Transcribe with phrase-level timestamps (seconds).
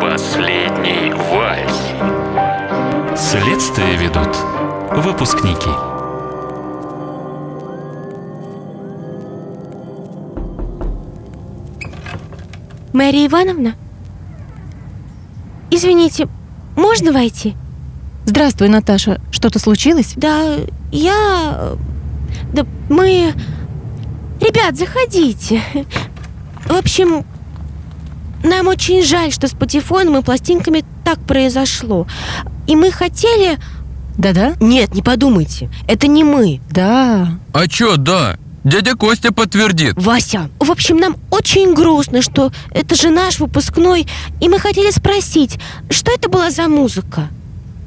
[0.00, 1.92] Последний вальс.
[3.16, 4.36] Следствие ведут
[4.92, 5.70] выпускники.
[12.92, 13.74] Мария Ивановна?
[15.70, 16.28] Извините,
[16.76, 17.54] можно войти?
[18.24, 19.20] Здравствуй, Наташа.
[19.30, 20.14] Что-то случилось?
[20.16, 20.56] Да,
[20.92, 21.74] я...
[22.52, 23.34] Да мы...
[24.40, 25.62] Ребят, заходите.
[26.64, 27.24] В общем,
[28.42, 32.06] нам очень жаль, что с патефоном и пластинками так произошло.
[32.66, 33.58] И мы хотели...
[34.18, 34.54] Да-да?
[34.60, 36.60] Нет, не подумайте, это не мы.
[36.70, 37.38] Да.
[37.52, 38.36] А чё, да?
[38.64, 39.94] Дядя Костя подтвердит.
[39.96, 44.08] Вася, в общем, нам очень грустно, что это же наш выпускной,
[44.40, 45.58] и мы хотели спросить,
[45.88, 47.28] что это была за музыка?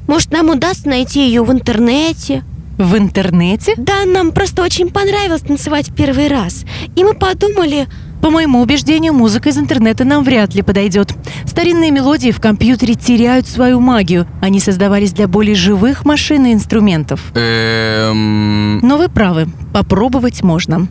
[0.06, 2.44] Может, нам удастся найти ее в интернете?
[2.78, 3.74] В интернете?
[3.76, 6.64] Да, нам просто очень понравилось танцевать в первый раз.
[6.96, 7.86] И мы подумали,
[8.20, 11.14] По моему убеждению, музыка из интернета нам вряд ли подойдет.
[11.46, 14.26] Старинные мелодии в компьютере теряют свою магию.
[14.42, 17.32] Они создавались для более живых машин и инструментов.
[17.34, 18.78] Эм...
[18.80, 20.88] Но вы правы, попробовать можно.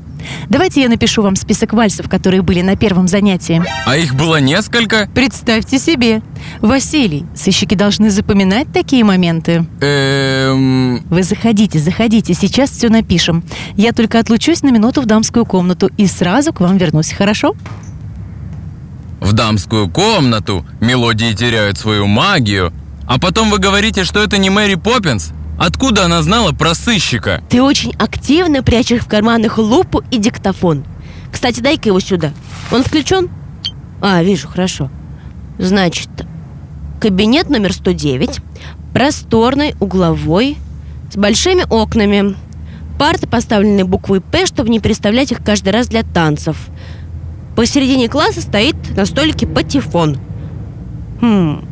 [0.49, 3.63] Давайте я напишу вам список вальсов, которые были на первом занятии.
[3.85, 5.07] А их было несколько?
[5.13, 6.21] Представьте себе.
[6.61, 9.65] Василий, сыщики должны запоминать такие моменты.
[9.79, 11.01] Эм...
[11.09, 13.43] Вы заходите, заходите, сейчас все напишем.
[13.77, 17.55] Я только отлучусь на минуту в дамскую комнату и сразу к вам вернусь, хорошо?
[19.21, 22.73] В дамскую комнату мелодии теряют свою магию.
[23.07, 25.31] А потом вы говорите, что это не Мэри Поппинс?
[25.57, 27.41] Откуда она знала про сыщика?
[27.49, 30.85] ты очень активно прячешь в карманах лупу и диктофон.
[31.31, 32.31] Кстати, дай-ка его сюда.
[32.71, 33.29] Он включен?
[34.01, 34.89] А, вижу, хорошо.
[35.57, 36.09] Значит,
[36.99, 38.39] кабинет номер 109,
[38.93, 40.57] просторный, угловой,
[41.11, 42.35] с большими окнами.
[42.97, 46.57] Парты поставлены буквой «П», чтобы не переставлять их каждый раз для танцев.
[47.55, 50.17] Посередине класса стоит на столике патефон.
[51.21, 51.65] Хм,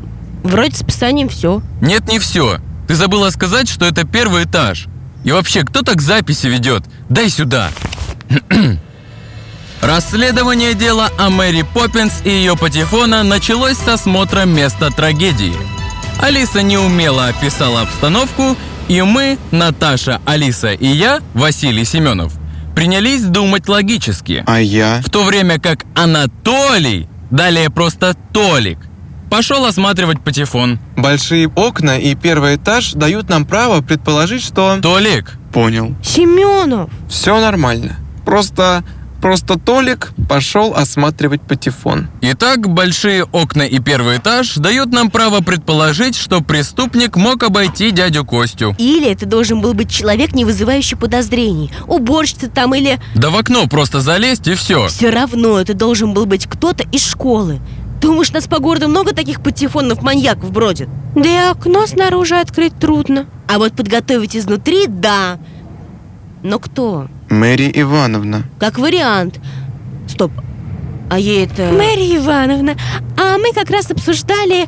[0.43, 1.61] вроде с описанием все.
[1.81, 2.59] Нет, не все.
[2.87, 4.87] Ты забыла сказать, что это первый этаж.
[5.25, 6.83] И вообще, кто так записи ведет?
[7.09, 7.69] Дай сюда.
[9.81, 15.55] Расследование дела о Мэри Поппинс и ее патефона началось с осмотра места трагедии.
[16.21, 22.33] Алиса неумело описала обстановку, и мы, Наташа, Алиса и я, Василий Семенов,
[22.75, 24.43] принялись думать логически.
[24.47, 25.01] А я?
[25.05, 28.79] В то время как Анатолий, далее просто Толик,
[29.29, 30.79] пошел осматривать патефон.
[30.95, 34.79] Большие окна и первый этаж дают нам право предположить, что...
[34.81, 35.95] Толик, Понял.
[36.03, 36.89] Семенов!
[37.09, 37.95] Все нормально.
[38.25, 38.83] Просто...
[39.27, 42.07] Просто Толик пошел осматривать патефон.
[42.21, 48.23] Итак, большие окна и первый этаж дают нам право предположить, что преступник мог обойти дядю
[48.23, 48.73] Костю.
[48.77, 51.69] Или это должен был быть человек, не вызывающий подозрений.
[51.87, 53.01] Уборщица там или...
[53.15, 54.87] Да в окно просто залезть и все.
[54.87, 57.59] Все равно это должен был быть кто-то из школы.
[57.99, 60.87] Думаешь, нас по городу много таких патефонов-маньяков бродит?
[61.15, 63.25] Да и окно снаружи открыть трудно.
[63.49, 65.37] А вот подготовить изнутри– да.
[66.43, 67.09] Но кто?
[67.29, 68.43] Мэри Ивановна.
[68.59, 69.39] Как вариант.
[70.07, 70.31] Стоп.
[71.09, 71.71] А ей это...
[71.71, 72.75] Мария Ивановна,
[73.17, 74.67] а мы как раз обсуждали...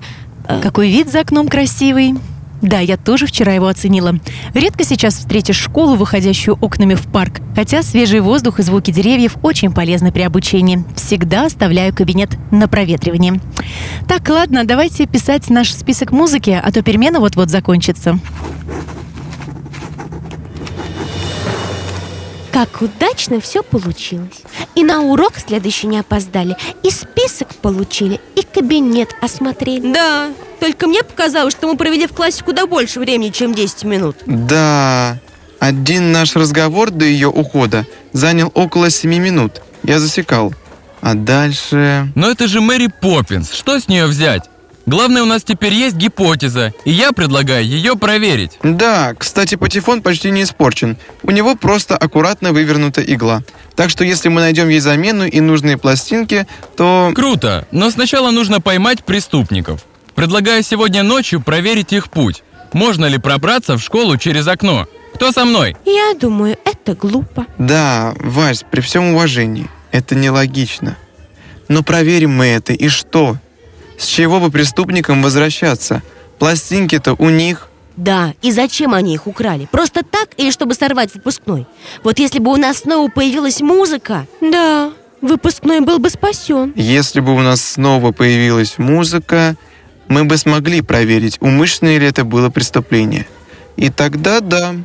[0.64, 2.16] Какой вид за окном красивый.
[2.62, 4.16] Да, я тоже вчера его оценила.
[4.54, 7.40] Редко сейчас встретишь школу, выходящую окнами в парк.
[7.56, 10.84] Хотя свежий воздух и звуки деревьев очень полезны при обучении.
[10.96, 13.40] Всегда оставляю кабинет на проветривание.
[14.08, 18.20] Так, ладно, давайте писать наш список музыки, а то перемена вот-вот закончится.
[22.60, 24.42] Как удачно все получилось.
[24.76, 29.94] И на урок следующий не опоздали, и список получили, и кабинет осмотрели.
[29.94, 34.18] Да, только мне показалось, что мы провели в классе куда больше времени, чем 10 минут.
[34.26, 35.20] Да,
[35.60, 39.62] один наш разговор до ее ухода занял около семи минут.
[39.84, 40.54] Я засекал.
[41.00, 42.12] А дальше...
[42.14, 44.50] Но это же Мэри Поппинс, что с нее взять?
[44.90, 48.58] Главное, у нас теперь есть гипотеза, и я предлагаю ее проверить.
[48.64, 50.98] Да, кстати, патефон почти не испорчен.
[51.22, 53.44] У него просто аккуратно вывернута игла.
[53.76, 57.12] Так что если мы найдем ей замену и нужные пластинки, то...
[57.14, 59.86] Круто, но сначала нужно поймать преступников.
[60.16, 62.42] Предлагаю сегодня ночью проверить их путь.
[62.74, 64.88] Можно ли пробраться в школу через окно?
[65.14, 65.78] Кто со мной?
[65.86, 67.46] Я думаю, это глупо.
[67.60, 70.98] Да, Вась, при всем уважении, это нелогично.
[71.68, 73.38] Но проверим мы это, и что?
[74.00, 76.02] С чего бы преступникам возвращаться?
[76.40, 77.68] Пластинки-то у них.
[77.98, 79.68] Да, и зачем они их украли?
[79.70, 81.68] Просто так или чтобы сорвать выпускной?
[82.02, 84.26] Вот если бы у нас снова появилась музыка...
[84.40, 86.72] Да, выпускной был бы спасен.
[86.78, 89.58] Если бы у нас снова появилась музыка,
[90.08, 93.28] мы бы смогли проверить, умышленное ли это было преступление.
[93.76, 94.76] И тогда, да,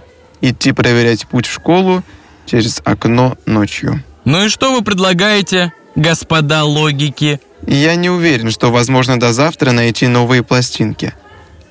[0.41, 2.03] идти проверять путь в школу
[2.47, 4.03] через окно ночью.
[4.25, 7.41] Ну и что вы предлагаете, господа логики?
[7.67, 11.15] Я не уверен, что возможно до завтра найти новые пластинки.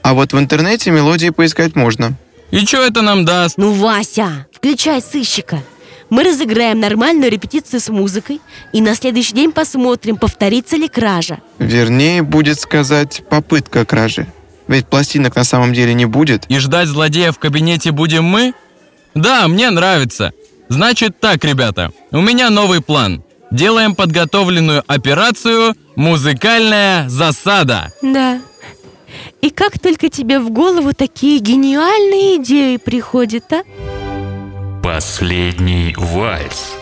[0.02, 2.14] А вот в интернете мелодии поискать можно.
[2.52, 3.58] И что это нам даст?
[3.58, 5.64] Ну, Вася, включай сыщика.
[6.10, 8.40] Мы разыграем нормальную репетицию с музыкой
[8.72, 11.40] и на следующий день посмотрим, повторится ли кража.
[11.58, 14.28] Вернее, будет сказать попытка кражи.
[14.68, 16.46] Ведь пластинок на самом деле не будет.
[16.50, 18.54] И ждать злодея в кабинете будем мы?
[19.16, 20.34] Да, мне нравится.
[20.70, 23.23] Значит так, ребята, у меня новый план.
[23.54, 27.94] Делаем подготовленную операцию «Музыкальная засада».
[28.02, 28.42] Да.
[29.42, 33.62] И как только тебе в голову такие гениальные идеи приходят, а?
[34.82, 36.74] Последний вальс.